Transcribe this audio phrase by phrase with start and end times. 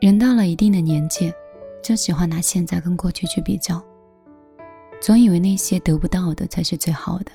[0.00, 1.32] 人到了一定的年纪，
[1.82, 3.82] 就喜欢拿现在跟过去去比较，
[5.00, 7.32] 总以为那些得不到的才是最好的，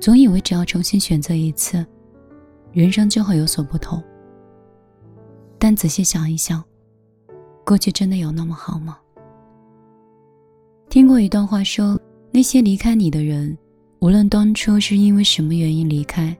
[0.00, 1.84] 总以为只要重新选择一次，
[2.72, 4.02] 人生就会有所不同。
[5.58, 6.62] 但仔细想一想，
[7.64, 8.98] 过去真的有那么好吗？
[10.90, 11.98] 听过一段话，说
[12.30, 13.56] 那些离开你的人，
[14.00, 16.36] 无论当初是因为什么原因离开，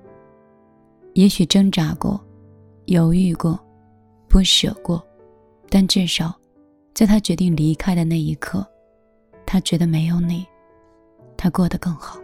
[1.15, 2.21] 也许挣扎过，
[2.85, 3.59] 犹豫过，
[4.35, 5.01] 不舍过，
[5.71, 6.35] 但至少，
[6.93, 8.67] 在他决定离开的那一刻，
[9.47, 10.45] 他觉得没有你，
[11.37, 12.19] 他过得更好。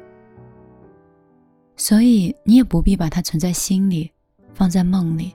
[1.76, 4.10] 所以你也不必把他存在心里，
[4.52, 5.32] 放在梦里。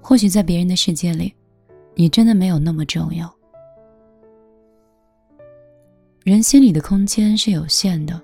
[0.00, 1.30] 或许在别人的世界里，
[1.94, 3.30] 你真的没有那么重要。
[6.24, 8.18] 人心里的空间是有限的，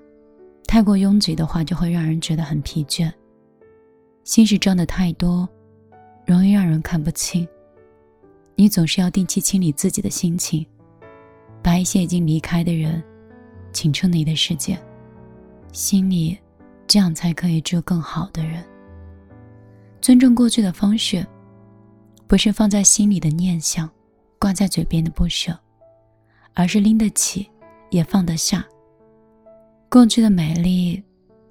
[0.65, 3.13] 太过拥挤的话，就会让人觉得很疲倦。
[4.23, 5.47] 心事装的太多，
[6.27, 7.47] 容易让人看不清。
[8.53, 10.63] 你总是要定期清理自己的心情，
[11.63, 13.01] 把一些已经离开的人，
[13.71, 14.77] 请出你的世界，
[15.71, 16.37] 心里，
[16.85, 18.63] 这样才可以住更好的人。
[20.01, 21.25] 尊重过去的方式。
[22.27, 23.89] 不是放在心里的念想，
[24.37, 25.57] 挂在嘴边的不舍，
[26.53, 27.49] 而是拎得起，
[27.89, 28.67] 也放得下。
[29.89, 31.01] 过去的美丽，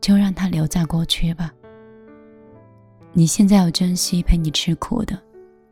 [0.03, 1.51] 就让它留在过去吧。
[3.19, 5.19] 你现在要珍惜陪你吃苦的，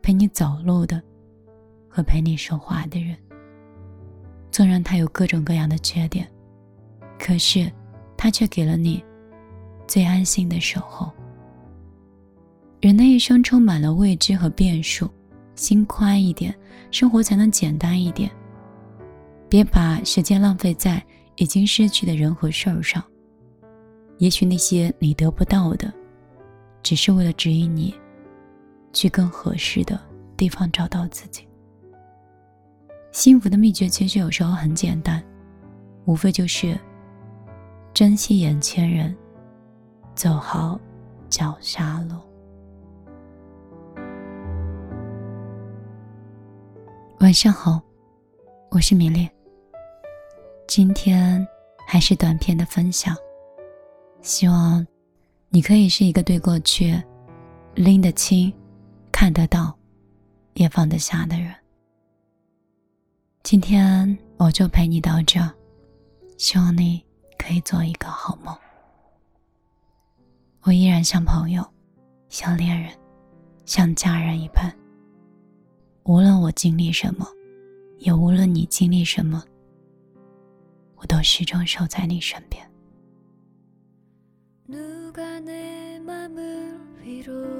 [0.01, 0.99] 陪你走路的，
[1.87, 3.15] 和陪你说话的人。
[4.49, 6.27] 纵然他有各种各样的缺点，
[7.19, 7.71] 可是
[8.17, 9.03] 他却给了你
[9.85, 11.11] 最安心的守候。
[12.81, 15.07] 人的一生充满了未知和变数，
[15.53, 16.51] 心宽一点，
[16.89, 18.27] 生活才能简单一点。
[19.47, 20.99] 别把时间浪费在
[21.35, 23.03] 已经失去的人和事儿上。
[24.17, 25.93] 也许那些你得不到的，
[26.85, 27.95] 只是为了指引你，
[28.93, 29.99] 去更合适的
[30.37, 31.47] 地方找到自己。
[33.11, 35.23] 幸福的秘诀其实有时候很简单，
[36.05, 36.79] 无非就是
[37.91, 39.17] 珍惜眼前人，
[40.13, 40.79] 走好
[41.27, 42.17] 脚下路。
[47.19, 47.81] 晚上好，
[48.69, 49.27] 我是米粒。
[50.67, 51.43] 今天
[51.87, 53.15] 还是短片的分享，
[54.21, 54.85] 希望
[55.55, 57.01] 你可以是一个对过去
[57.75, 58.53] 拎得清、
[59.09, 59.73] 看得到、
[60.55, 61.55] 也放得下的人。
[63.41, 65.39] 今天我就陪你到这，
[66.37, 67.01] 希望你
[67.37, 68.53] 可以做一个好梦。
[70.63, 71.65] 我依然像朋友、
[72.27, 72.91] 像恋人、
[73.63, 74.69] 像家人一般。
[76.03, 77.25] 无论我经历什么，
[77.99, 79.41] 也无论你经历什么，
[80.97, 82.69] 我都始终守在你身边。
[85.15, 87.54] 순간의 마음을 위로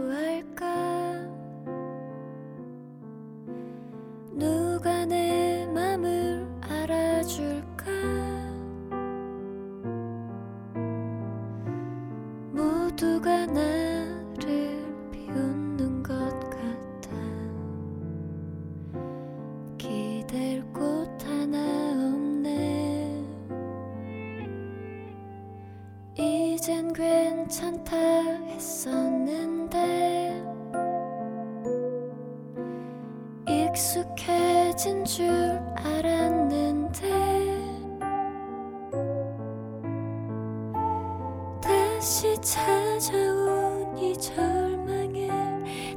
[26.96, 27.94] 괜찮다
[28.48, 29.76] 했었는데
[33.50, 35.28] 익숙해진 줄
[35.76, 37.10] 알았는데
[41.62, 45.28] 다시 찾아온 이 절망에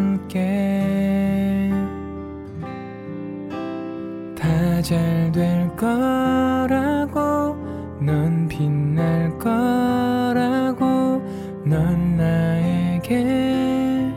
[4.81, 7.55] 잘될 거라고
[7.99, 11.21] 넌 빛날 거라고
[11.63, 14.11] 넌 나에게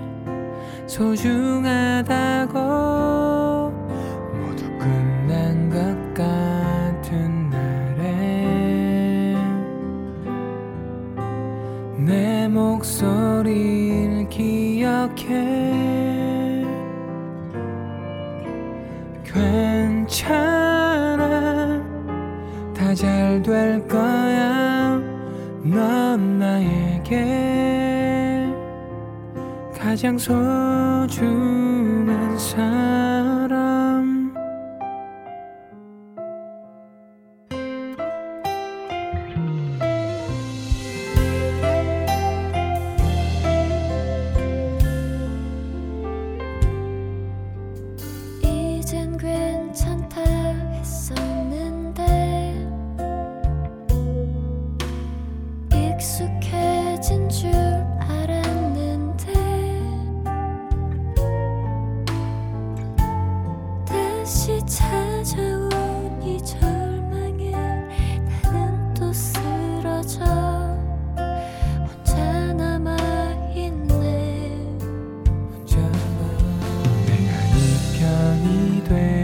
[0.87, 2.59] 소중하다고
[15.15, 16.65] 기억해.
[20.15, 21.19] 괜찮아.
[22.75, 25.01] 다 잘 될 거야.
[25.63, 27.25] 넌 나에게.
[29.79, 31.19] 가장 소중한
[32.39, 33.74] 사람
[64.25, 70.25] 시 찾아온 이 절망에 나는 또 쓰러져.
[71.87, 73.97] 혼자 남아있네.
[75.53, 76.21] 혼자 남아
[77.05, 77.59] 내가 네
[77.99, 79.24] 편이 돼.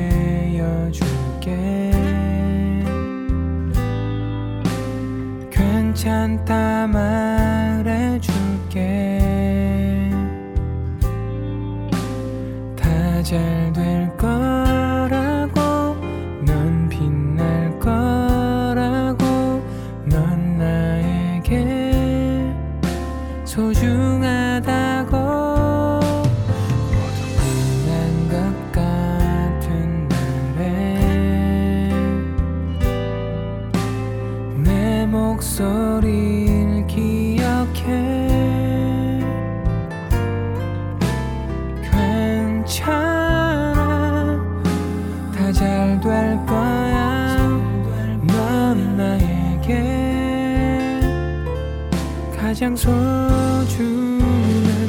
[52.60, 54.28] 가장 소중한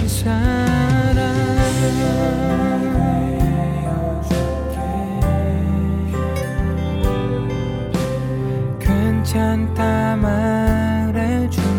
[0.05, 1.31] 사랑
[8.77, 11.69] 괜찮다 말해줄게.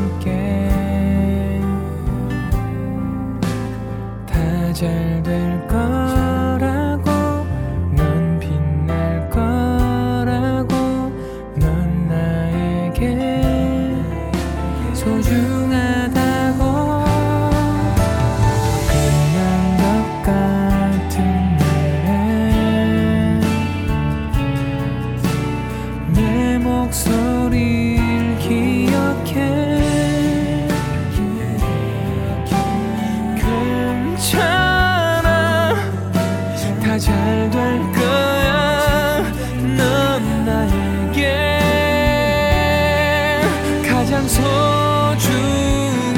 [4.26, 5.51] 다 잘 될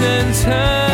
[0.04, 0.93] and time.